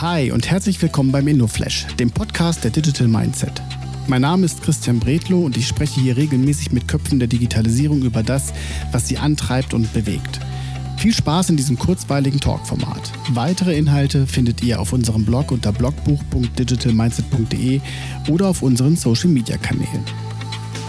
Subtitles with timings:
[0.00, 3.62] Hi und herzlich willkommen beim InnoFlash, dem Podcast der Digital Mindset.
[4.08, 8.24] Mein Name ist Christian Bredlow und ich spreche hier regelmäßig mit Köpfen der Digitalisierung über
[8.24, 8.52] das,
[8.90, 10.40] was sie antreibt und bewegt.
[10.96, 13.12] Viel Spaß in diesem kurzweiligen Talkformat.
[13.30, 17.80] Weitere Inhalte findet ihr auf unserem Blog unter blogbuch.digitalmindset.de
[18.30, 20.02] oder auf unseren Social Media Kanälen.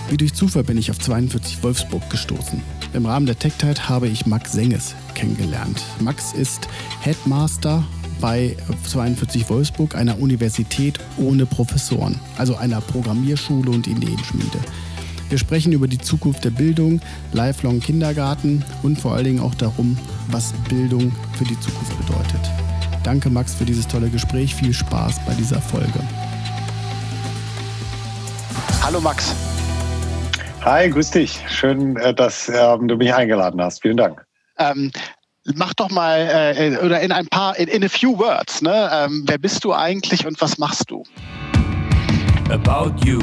[0.09, 2.59] Wie durch Zufall bin ich auf 42 Wolfsburg gestoßen.
[2.93, 5.83] Im Rahmen der TechTide habe ich Max Senges kennengelernt.
[5.99, 6.67] Max ist
[7.01, 7.83] Headmaster
[8.25, 8.57] bei
[8.89, 14.57] 42 Wolfsburg, einer Universität ohne Professoren, also einer Programmierschule und Ideenschmiede.
[15.29, 17.01] Wir sprechen über die Zukunft der Bildung,
[17.33, 19.95] Lifelong Kindergarten und vor allen Dingen auch darum,
[20.29, 22.41] was Bildung für die Zukunft bedeutet.
[23.03, 24.55] Danke Max für dieses tolle Gespräch.
[24.55, 25.99] Viel Spaß bei dieser Folge.
[28.81, 29.35] Hallo Max.
[30.61, 31.39] Hi, grüß dich.
[31.47, 33.83] Schön, äh, dass ähm, du mich eingeladen hast.
[33.83, 34.25] Vielen Dank.
[34.57, 34.91] Ähm,
[35.53, 38.89] mach doch mal äh, oder in ein paar, in, in a few words, ne?
[38.91, 41.03] Ähm, wer bist du eigentlich und was machst du?
[42.49, 43.19] About you.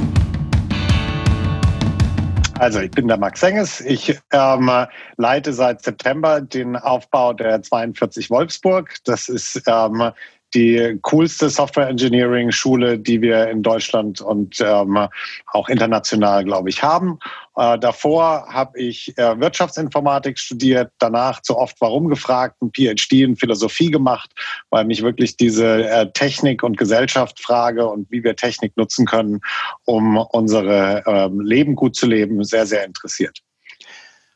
[2.58, 3.80] Also ich bin der Max Enges.
[3.80, 4.70] Ich ähm,
[5.16, 8.94] leite seit September den Aufbau der 42 Wolfsburg.
[9.04, 10.12] Das ist ähm,
[10.54, 15.08] die coolste Software Engineering Schule, die wir in Deutschland und ähm,
[15.46, 17.18] auch international, glaube ich, haben.
[17.56, 23.36] Äh, davor habe ich äh, Wirtschaftsinformatik studiert, danach zu oft warum gefragt, ein PhD in
[23.36, 24.30] Philosophie gemacht,
[24.70, 29.40] weil mich wirklich diese äh, Technik und Gesellschaft frage und wie wir Technik nutzen können,
[29.84, 33.40] um unsere ähm, Leben gut zu leben, sehr, sehr interessiert.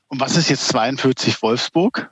[0.09, 2.11] Und was ist jetzt 42 Wolfsburg?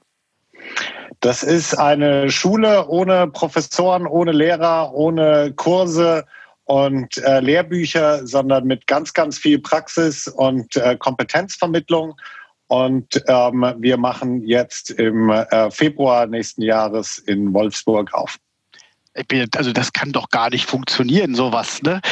[1.25, 6.27] Das ist eine Schule ohne Professoren, ohne Lehrer, ohne Kurse
[6.65, 12.13] und äh, Lehrbücher, sondern mit ganz, ganz viel Praxis und äh, Kompetenzvermittlung.
[12.67, 18.37] Und ähm, wir machen jetzt im äh, Februar nächsten Jahres in Wolfsburg auf.
[19.27, 21.81] Bin, also das kann doch gar nicht funktionieren, sowas.
[21.81, 22.03] Ne?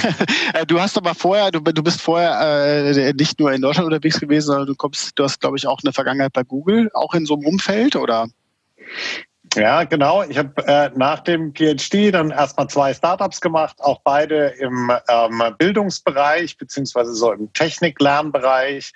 [0.68, 4.46] du hast aber vorher, du, du bist vorher äh, nicht nur in Deutschland unterwegs gewesen,
[4.46, 7.34] sondern du kommst, du hast, glaube ich, auch eine Vergangenheit bei Google, auch in so
[7.34, 8.26] einem Umfeld, oder?
[9.56, 10.24] Ja, genau.
[10.24, 15.42] Ich habe äh, nach dem PhD dann erstmal zwei Startups gemacht, auch beide im ähm,
[15.58, 18.92] Bildungsbereich beziehungsweise so im Technik-Lernbereich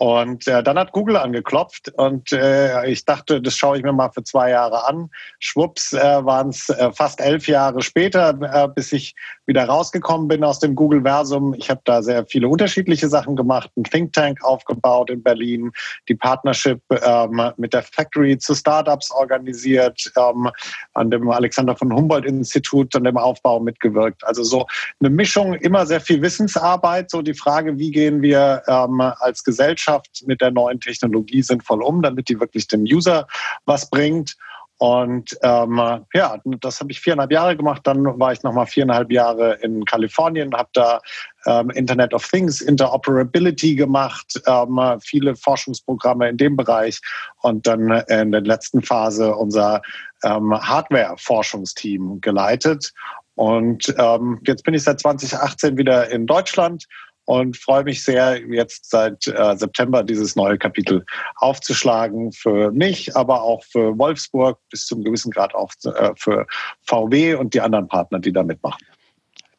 [0.00, 4.08] und äh, dann hat Google angeklopft und äh, ich dachte, das schaue ich mir mal
[4.08, 5.10] für zwei Jahre an.
[5.40, 10.42] Schwupps äh, waren es äh, fast elf Jahre später, äh, bis ich wieder rausgekommen bin
[10.42, 11.52] aus dem Google-Versum.
[11.52, 15.70] Ich habe da sehr viele unterschiedliche Sachen gemacht, ein Think Tank aufgebaut in Berlin,
[16.08, 20.48] die Partnership ähm, mit der Factory zu Startups organisiert, ähm,
[20.94, 24.24] an dem Alexander von Humboldt-Institut, an dem Aufbau mitgewirkt.
[24.24, 24.66] Also so
[25.00, 29.89] eine Mischung, immer sehr viel Wissensarbeit, so die Frage, wie gehen wir ähm, als Gesellschaft
[29.90, 33.26] Wirtschaft mit der neuen Technologie sinnvoll um, damit die wirklich dem User
[33.66, 34.36] was bringt.
[34.78, 35.76] Und ähm,
[36.14, 37.82] ja, das habe ich viereinhalb Jahre gemacht.
[37.84, 41.00] Dann war ich nochmal viereinhalb Jahre in Kalifornien, habe da
[41.44, 46.98] ähm, Internet of Things, Interoperability gemacht, ähm, viele Forschungsprogramme in dem Bereich
[47.42, 49.82] und dann in der letzten Phase unser
[50.24, 52.94] ähm, Hardware-Forschungsteam geleitet.
[53.34, 56.86] Und ähm, jetzt bin ich seit 2018 wieder in Deutschland
[57.30, 61.04] und freue mich sehr, jetzt seit äh, September dieses neue Kapitel
[61.36, 66.44] aufzuschlagen für mich, aber auch für Wolfsburg, bis zum gewissen Grad auch äh, für
[66.82, 68.84] VW und die anderen Partner, die da mitmachen.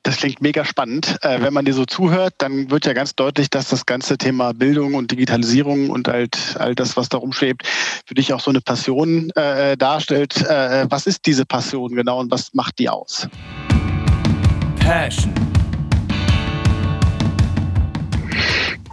[0.04, 1.18] Das klingt mega spannend.
[1.22, 4.54] Äh, wenn man dir so zuhört, dann wird ja ganz deutlich, dass das ganze Thema
[4.54, 7.66] Bildung und Digitalisierung und halt all das, was darum schwebt,
[8.06, 10.42] für dich auch so eine Passion äh, darstellt.
[10.42, 13.30] Äh, was ist diese Passion genau und was macht die aus?
[14.78, 15.34] Passion.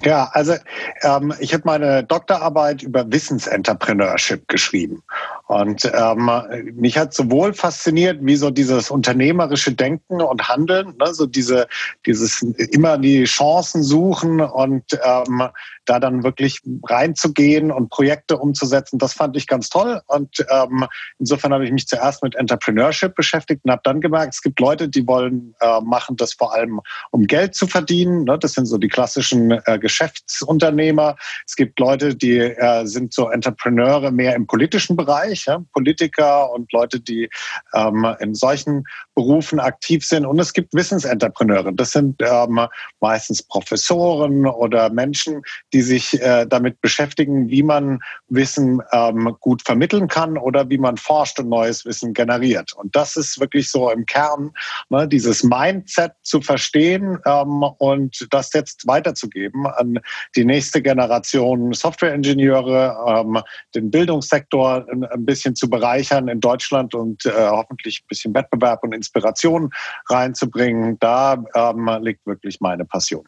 [0.03, 0.54] Ja, also
[1.03, 5.03] ähm, ich habe meine Doktorarbeit über Wissensentrepreneurship geschrieben.
[5.47, 6.31] Und ähm,
[6.75, 11.66] mich hat sowohl fasziniert, wie so dieses unternehmerische Denken und Handeln, ne, so diese,
[12.06, 15.48] dieses immer die Chancen suchen und ähm,
[15.88, 20.00] da dann wirklich reinzugehen und Projekte umzusetzen, das fand ich ganz toll.
[20.06, 20.87] Und ähm,
[21.19, 24.89] insofern habe ich mich zuerst mit Entrepreneurship beschäftigt und habe dann gemerkt, es gibt Leute,
[24.89, 26.80] die wollen äh, machen das vor allem,
[27.10, 28.24] um Geld zu verdienen.
[28.24, 28.39] Ne?
[28.39, 31.16] Das sind so die klassischen äh, Geschäftsunternehmer.
[31.47, 35.62] Es gibt Leute, die äh, sind so Entrepreneure mehr im politischen Bereich, ja?
[35.72, 37.28] Politiker und Leute, die
[37.74, 38.84] ähm, in solchen
[39.15, 40.27] Berufen aktiv sind.
[40.27, 41.72] Und es gibt Wissensenterpreneure.
[41.72, 42.60] Das sind ähm,
[43.01, 45.42] meistens Professoren oder Menschen,
[45.72, 50.97] die sich äh, damit beschäftigen, wie man Wissen ähm, gut vermitteln kann oder wie man
[50.97, 52.72] forscht und neues Wissen generiert.
[52.75, 54.53] Und das ist wirklich so im Kern,
[54.89, 59.98] ne, dieses Mindset zu verstehen ähm, und das jetzt weiterzugeben an
[60.36, 63.41] die nächste Generation Softwareingenieure, ähm,
[63.74, 68.83] den Bildungssektor ein, ein bisschen zu bereichern in Deutschland und äh, hoffentlich ein bisschen Wettbewerb
[68.83, 69.71] und Inspiration
[70.09, 70.98] reinzubringen.
[71.01, 73.24] Da ähm, liegt wirklich meine Passion.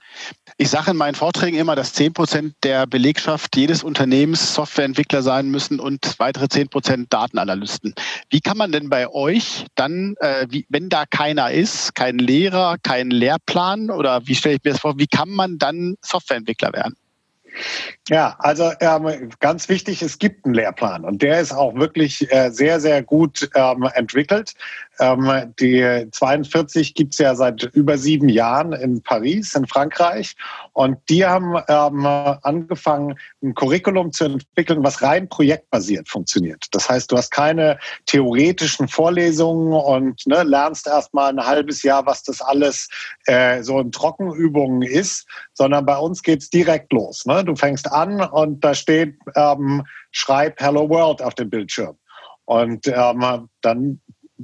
[0.56, 5.50] Ich sage in meinen Vorträgen immer, dass 10 Prozent der Belegschaft jedes Unternehmens Softwareentwickler sein
[5.50, 7.94] müssen und weitere 10 Prozent Datenanalysten.
[8.30, 12.76] Wie kann man denn bei euch dann, äh, wie, wenn da keiner ist, kein Lehrer,
[12.82, 16.96] kein Lehrplan oder wie stelle ich mir das vor, wie kann man dann Softwareentwickler werden?
[18.08, 22.50] Ja, also ähm, ganz wichtig, es gibt einen Lehrplan und der ist auch wirklich äh,
[22.50, 24.54] sehr, sehr gut ähm, entwickelt.
[25.00, 30.36] Ähm, die 42 gibt's ja seit über sieben Jahren in Paris, in Frankreich.
[30.74, 36.66] Und die haben ähm, angefangen, ein Curriculum zu entwickeln, was rein projektbasiert funktioniert.
[36.72, 42.04] Das heißt, du hast keine theoretischen Vorlesungen und ne, lernst erst mal ein halbes Jahr,
[42.04, 42.88] was das alles
[43.24, 47.24] äh, so in Trockenübungen ist, sondern bei uns geht's direkt los.
[47.24, 47.42] Ne?
[47.42, 51.96] Du fängst an und da steht, ähm, schreib Hello World auf dem Bildschirm.
[52.44, 54.00] Und ähm, dann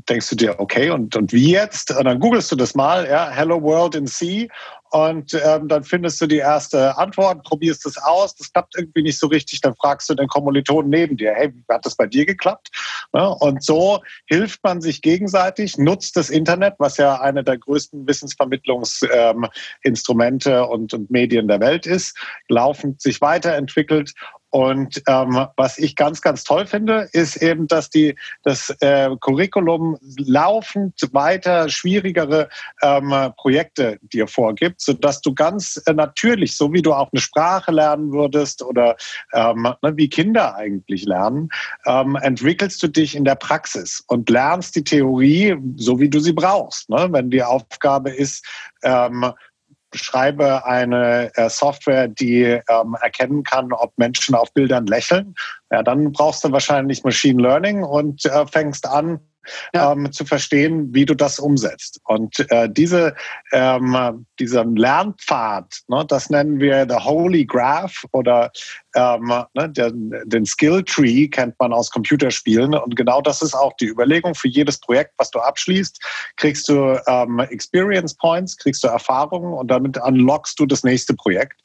[0.08, 1.96] denkst du dir, okay, und, und wie jetzt?
[1.96, 4.48] Und dann googelst du das mal, ja, Hello World in C.
[4.90, 9.18] Und ähm, dann findest du die erste Antwort, probierst es aus, das klappt irgendwie nicht
[9.18, 12.70] so richtig, dann fragst du den Kommilitonen neben dir, hey, hat das bei dir geklappt?
[13.12, 18.06] Ja, und so hilft man sich gegenseitig, nutzt das Internet, was ja eine der größten
[18.06, 22.16] Wissensvermittlungsinstrumente ähm, und, und Medien der Welt ist,
[22.48, 24.14] laufend sich weiterentwickelt
[24.56, 29.98] und ähm, was ich ganz, ganz toll finde, ist eben, dass die, das äh, Curriculum
[30.16, 32.48] laufend weiter schwierigere
[32.80, 37.70] ähm, Projekte dir vorgibt, sodass du ganz äh, natürlich, so wie du auch eine Sprache
[37.70, 38.96] lernen würdest oder
[39.34, 41.50] ähm, ne, wie Kinder eigentlich lernen,
[41.84, 46.32] ähm, entwickelst du dich in der Praxis und lernst die Theorie, so wie du sie
[46.32, 46.88] brauchst.
[46.88, 47.08] Ne?
[47.10, 48.42] Wenn die Aufgabe ist,
[48.82, 49.34] ähm,
[49.96, 55.34] schreibe eine äh, Software, die ähm, erkennen kann, ob Menschen auf Bildern lächeln,
[55.70, 59.20] ja, dann brauchst du wahrscheinlich Machine Learning und äh, fängst an,
[59.74, 59.92] ja.
[59.92, 62.00] ähm, zu verstehen, wie du das umsetzt.
[62.04, 63.14] Und äh, diese,
[63.52, 68.50] ähm, diesen Lernpfad, ne, das nennen wir the Holy Graph oder
[68.94, 72.74] ähm, ne, den, den Skill Tree kennt man aus Computerspielen.
[72.74, 76.02] Und genau das ist auch die Überlegung für jedes Projekt, was du abschließt,
[76.36, 81.60] kriegst du ähm, Experience Points, kriegst du Erfahrungen und damit unlockst du das nächste Projekt.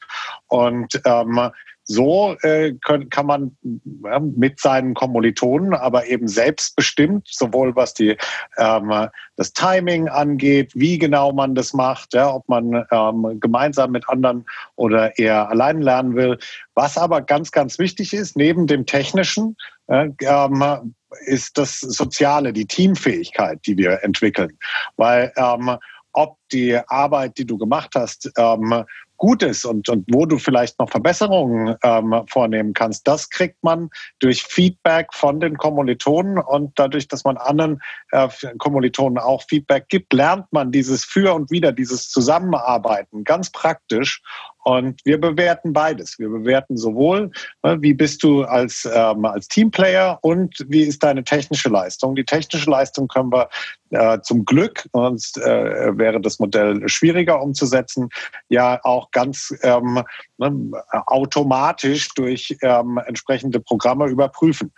[0.48, 1.50] Und ähm,
[1.84, 3.56] so äh, können, kann man
[4.04, 8.16] ja, mit seinen Kommilitonen, aber eben selbstbestimmt, sowohl was die,
[8.56, 14.08] ähm, das Timing angeht, wie genau man das macht, ja, ob man ähm, gemeinsam mit
[14.08, 14.44] anderen
[14.76, 16.38] oder eher allein lernen will.
[16.74, 19.56] Was aber ganz, ganz wichtig ist, neben dem Technischen,
[19.88, 20.94] äh, ähm,
[21.26, 24.56] ist das Soziale, die Teamfähigkeit, die wir entwickeln.
[24.96, 25.76] Weil ähm,
[26.12, 28.84] ob die Arbeit, die du gemacht hast, ähm,
[29.22, 33.88] gut ist und, und wo du vielleicht noch Verbesserungen ähm, vornehmen kannst, das kriegt man
[34.18, 37.80] durch Feedback von den Kommilitonen und dadurch, dass man anderen
[38.10, 38.28] äh,
[38.58, 44.22] Kommilitonen auch Feedback gibt, lernt man dieses Für und Wider, dieses Zusammenarbeiten ganz praktisch
[44.64, 46.18] und wir bewerten beides.
[46.18, 47.30] Wir bewerten sowohl,
[47.62, 52.14] ne, wie bist du als, ähm, als Teamplayer und wie ist deine technische Leistung.
[52.14, 53.48] Die technische Leistung können wir
[53.90, 58.08] äh, zum Glück, sonst äh, wäre das Modell schwieriger umzusetzen,
[58.48, 60.02] ja auch ganz ähm,
[60.38, 64.72] ne, automatisch durch ähm, entsprechende Programme überprüfen.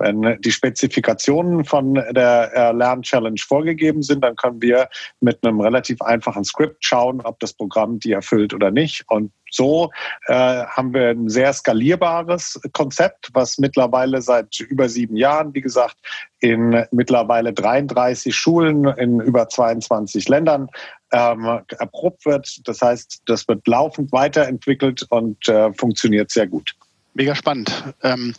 [0.00, 4.88] Wenn die Spezifikationen von der äh, Lern-Challenge vorgegeben sind, dann können wir
[5.20, 9.04] mit einem relativ einfachen Skript schauen, ob das Programm die erfüllt oder nicht.
[9.08, 9.90] Und so
[10.26, 15.96] äh, haben wir ein sehr skalierbares Konzept, was mittlerweile seit über sieben Jahren, wie gesagt,
[16.40, 20.68] in mittlerweile 33 Schulen in über 22 Ländern
[21.12, 22.66] ähm, erprobt wird.
[22.66, 26.74] Das heißt, das wird laufend weiterentwickelt und äh, funktioniert sehr gut.
[27.14, 27.84] Mega spannend.
[28.02, 28.34] Ähm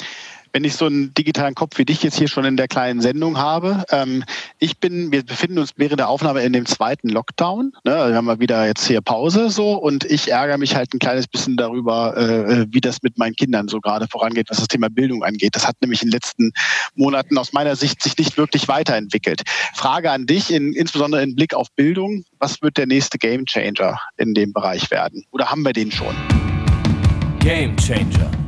[0.53, 3.37] wenn ich so einen digitalen Kopf wie dich jetzt hier schon in der kleinen Sendung
[3.37, 3.83] habe.
[3.91, 4.23] Ähm,
[4.59, 7.73] ich bin, wir befinden uns während der Aufnahme in dem zweiten Lockdown.
[7.83, 7.95] Ne?
[7.95, 10.99] Also wir haben mal wieder jetzt hier Pause so und ich ärgere mich halt ein
[10.99, 14.89] kleines bisschen darüber, äh, wie das mit meinen Kindern so gerade vorangeht, was das Thema
[14.89, 15.55] Bildung angeht.
[15.55, 16.51] Das hat nämlich in den letzten
[16.95, 19.43] Monaten aus meiner Sicht sich nicht wirklich weiterentwickelt.
[19.73, 23.99] Frage an dich, in, insbesondere im Blick auf Bildung, was wird der nächste Game Changer
[24.17, 25.25] in dem Bereich werden?
[25.31, 26.15] Oder haben wir den schon?
[27.39, 28.40] Game Changer.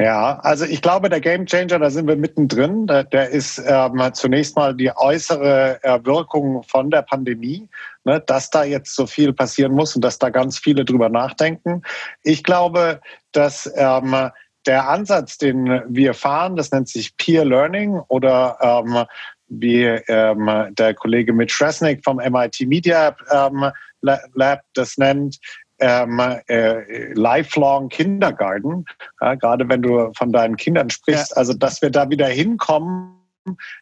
[0.00, 2.86] Ja, also ich glaube, der Game Changer, da sind wir mittendrin.
[2.86, 7.68] Der, der ist ähm, zunächst mal die äußere Wirkung von der Pandemie,
[8.04, 11.82] ne, dass da jetzt so viel passieren muss und dass da ganz viele drüber nachdenken.
[12.22, 13.00] Ich glaube,
[13.32, 14.30] dass ähm,
[14.66, 19.04] der Ansatz, den wir fahren, das nennt sich Peer Learning oder ähm,
[19.48, 23.70] wie ähm, der Kollege Mitch Resnick vom MIT Media ähm,
[24.02, 25.38] Lab das nennt,
[25.80, 28.84] ähm, äh, lifelong Kindergarten,
[29.20, 31.36] ja, gerade wenn du von deinen Kindern sprichst, ja.
[31.36, 33.16] also dass wir da wieder hinkommen,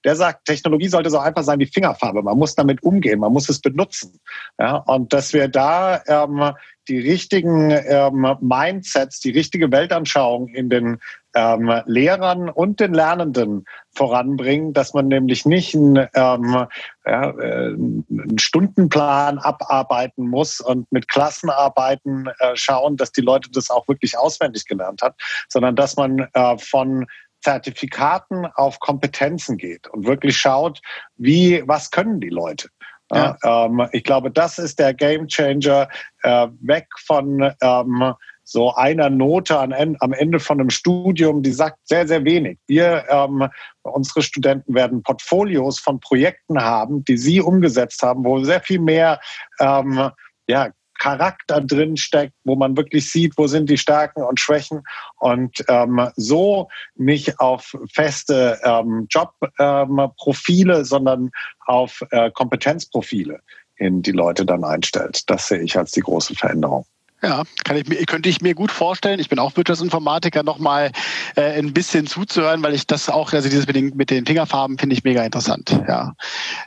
[0.04, 2.22] der sagt, Technologie sollte so einfach sein wie Fingerfarbe.
[2.22, 4.20] Man muss damit umgehen, man muss es benutzen.
[4.58, 6.52] Ja, und dass wir da ähm,
[6.88, 10.98] die richtigen ähm, Mindsets, die richtige Weltanschauung in den
[11.34, 13.64] ähm, Lehrern und den Lernenden
[13.94, 16.66] voranbringen, dass man nämlich nicht einen, ähm,
[17.04, 23.70] ja, äh, einen Stundenplan abarbeiten muss und mit Klassenarbeiten äh, schauen, dass die Leute das
[23.70, 25.16] auch wirklich auswendig gelernt hat,
[25.48, 27.06] sondern dass man äh, von
[27.40, 30.80] Zertifikaten auf Kompetenzen geht und wirklich schaut,
[31.16, 32.68] wie, was können die Leute?
[33.10, 33.36] Ja.
[33.42, 35.88] Ähm, ich glaube, das ist der Gamechanger
[36.22, 41.78] äh, weg von ähm, so einer Note an, am Ende von einem Studium, die sagt
[41.84, 42.58] sehr, sehr wenig.
[42.66, 43.46] Wir, ähm,
[43.82, 49.20] unsere Studenten werden Portfolios von Projekten haben, die sie umgesetzt haben, wo sehr viel mehr
[49.60, 50.10] ähm,
[50.48, 54.82] ja, Charakter drin steckt, wo man wirklich sieht, wo sind die Stärken und Schwächen
[55.16, 61.30] und ähm, so nicht auf feste ähm, Jobprofile, ähm, sondern
[61.66, 63.40] auf äh, Kompetenzprofile
[63.76, 65.28] in die Leute dann einstellt.
[65.30, 66.84] Das sehe ich als die große Veränderung.
[67.22, 69.18] Ja, kann ich könnte ich mir gut vorstellen.
[69.18, 70.92] Ich bin auch Wirtschaftsinformatiker, nochmal
[71.34, 74.78] äh, ein bisschen zuzuhören, weil ich das auch, also dieses mit den, mit den Fingerfarben
[74.78, 75.80] finde ich mega interessant.
[75.88, 76.14] Ja.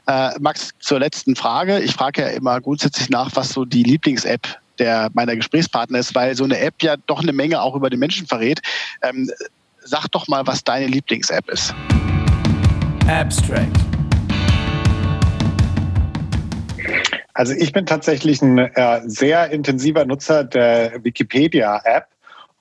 [0.07, 1.79] Äh, Max, zur letzten Frage.
[1.79, 6.35] Ich frage ja immer grundsätzlich nach, was so die Lieblings-App der meiner Gesprächspartner ist, weil
[6.35, 8.61] so eine App ja doch eine Menge auch über den Menschen verrät.
[9.03, 9.29] Ähm,
[9.83, 11.73] sag doch mal, was deine Lieblings-App ist.
[13.07, 13.90] Abstract.
[17.41, 22.05] Also ich bin tatsächlich ein äh, sehr intensiver Nutzer der Wikipedia-App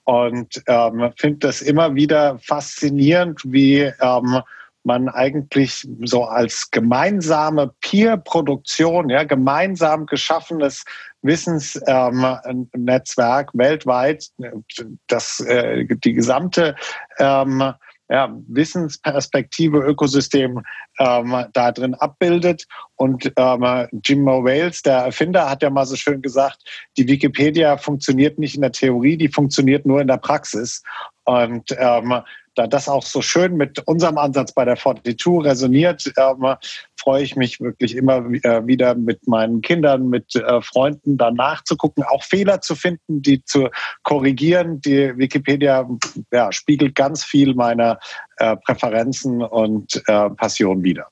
[0.05, 4.41] und ähm, finde das immer wieder faszinierend, wie ähm,
[4.83, 10.87] man eigentlich so als gemeinsame Peer-Produktion, ja, gemeinsam geschaffenes
[11.21, 14.31] Wissensnetzwerk ähm, weltweit,
[15.09, 16.75] das äh, die gesamte
[17.19, 17.75] ähm,
[18.11, 20.63] ja, Wissensperspektive, Ökosystem
[20.99, 22.67] ähm, da drin abbildet.
[22.97, 26.59] Und ähm, Jim Mo Wales, der Erfinder, hat ja mal so schön gesagt,
[26.99, 30.83] die Wikipedia funktioniert nicht in der Theorie, die funktioniert nur in der Praxis.
[31.25, 32.21] Und ähm,
[32.55, 36.55] da das auch so schön mit unserem Ansatz bei der 42 resoniert, ähm,
[36.99, 42.05] freue ich mich wirklich immer äh, wieder mit meinen Kindern, mit äh, Freunden da nachzugucken,
[42.05, 43.69] auch Fehler zu finden, die zu
[44.03, 44.81] korrigieren.
[44.81, 45.89] Die Wikipedia
[46.33, 47.99] ja, spiegelt ganz viel meiner
[48.37, 51.09] äh, Präferenzen und äh, Passion wider.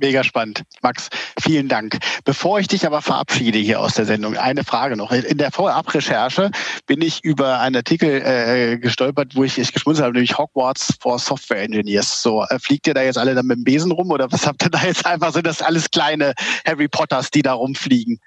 [0.00, 0.62] Mega spannend.
[0.80, 1.08] Max,
[1.40, 1.98] vielen Dank.
[2.24, 5.10] Bevor ich dich aber verabschiede hier aus der Sendung, eine Frage noch.
[5.10, 6.50] In der Vorabrecherche
[6.86, 11.18] bin ich über einen Artikel äh, gestolpert, wo ich, ich geschmunzelt habe, nämlich Hogwarts for
[11.18, 12.22] Software Engineers.
[12.22, 14.62] So, äh, fliegt ihr da jetzt alle dann mit dem Besen rum oder was habt
[14.62, 15.32] ihr da jetzt einfach?
[15.32, 18.20] Sind das alles kleine Harry Potters, die da rumfliegen?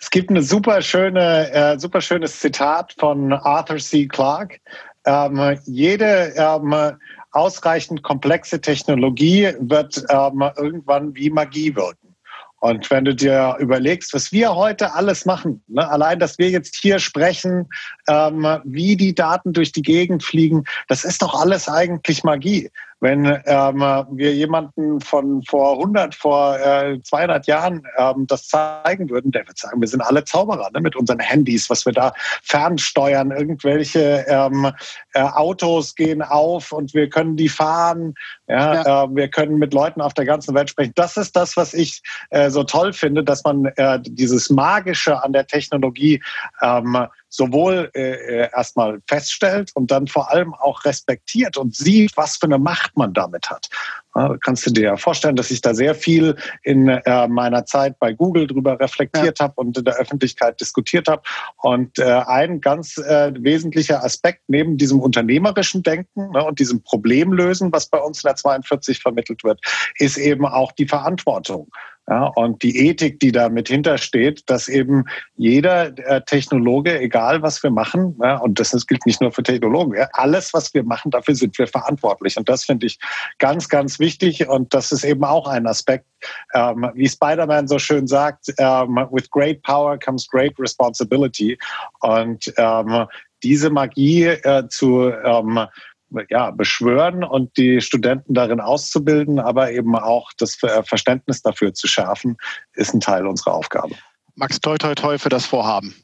[0.00, 4.08] Es gibt eine super schöne, äh, super schönes Zitat von Arthur C.
[4.08, 4.58] Clarke.
[5.04, 6.96] Ähm, jede ähm,
[7.32, 12.12] ausreichend komplexe Technologie wird ähm, irgendwann wie Magie wirken.
[12.60, 16.76] Und wenn du dir überlegst, was wir heute alles machen, ne, allein, dass wir jetzt
[16.76, 17.68] hier sprechen,
[18.06, 22.70] ähm, wie die Daten durch die Gegend fliegen, das ist doch alles eigentlich Magie.
[23.02, 23.80] Wenn ähm,
[24.12, 29.58] wir jemanden von vor 100, vor äh, 200 Jahren ähm, das zeigen würden, der wird
[29.58, 32.12] sagen, wir sind alle Zauberer ne, mit unseren Handys, was wir da
[32.44, 34.70] fernsteuern, irgendwelche ähm,
[35.14, 38.14] äh, Autos gehen auf und wir können die fahren,
[38.46, 39.04] ja, ja.
[39.04, 40.92] Äh, wir können mit Leuten auf der ganzen Welt sprechen.
[40.94, 45.32] Das ist das, was ich äh, so toll finde, dass man äh, dieses Magische an
[45.32, 46.22] der Technologie
[46.60, 52.44] ähm, sowohl äh, erstmal feststellt und dann vor allem auch respektiert und sieht, was für
[52.46, 53.68] eine Macht man damit hat.
[54.14, 57.98] Ja, kannst du dir ja vorstellen, dass ich da sehr viel in äh, meiner Zeit
[57.98, 59.44] bei Google drüber reflektiert ja.
[59.46, 61.22] habe und in der Öffentlichkeit diskutiert habe.
[61.62, 67.72] Und äh, ein ganz äh, wesentlicher Aspekt neben diesem unternehmerischen Denken ne, und diesem Problemlösen,
[67.72, 69.60] was bei uns in der 42 vermittelt wird,
[69.98, 71.70] ist eben auch die Verantwortung.
[72.08, 75.04] Ja, und die Ethik, die da mit hintersteht, dass eben
[75.36, 79.94] jeder äh, Technologe, egal was wir machen, ja, und das, gilt nicht nur für Technologen,
[79.96, 82.36] ja, alles, was wir machen, dafür sind wir verantwortlich.
[82.36, 82.98] Und das finde ich
[83.38, 84.48] ganz, ganz wichtig.
[84.48, 86.06] Und das ist eben auch ein Aspekt,
[86.54, 91.56] ähm, wie Spider-Man so schön sagt, ähm, with great power comes great responsibility.
[92.00, 93.06] Und ähm,
[93.44, 95.60] diese Magie äh, zu ähm,
[96.28, 102.36] ja, beschwören und die Studenten darin auszubilden, aber eben auch das Verständnis dafür zu schärfen,
[102.74, 103.94] ist ein Teil unserer Aufgabe.
[104.34, 105.94] Max, toi, toi, toi für das Vorhaben.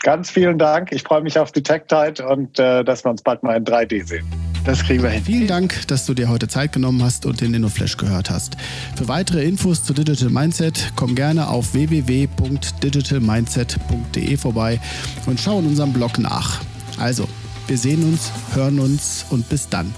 [0.00, 0.92] Ganz vielen Dank.
[0.92, 3.64] Ich freue mich auf die Tech Tide und äh, dass wir uns bald mal in
[3.64, 4.26] 3D sehen.
[4.64, 5.22] Das kriegen wir hin.
[5.22, 8.56] Vielen Dank, dass du dir heute Zeit genommen hast und den InnoFlash gehört hast.
[8.96, 14.80] Für weitere Infos zu Digital Mindset komm gerne auf www.digitalmindset.de vorbei
[15.26, 16.62] und schau in unserem Blog nach.
[16.98, 17.28] Also,
[17.66, 19.92] wir sehen uns, hören uns und bis dann.